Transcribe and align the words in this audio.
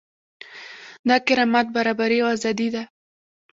دا 1.07 1.17
کرامت، 1.27 1.67
برابري 1.75 2.17
او 2.23 2.27
ازادي 2.35 2.67
ده. 2.75 2.83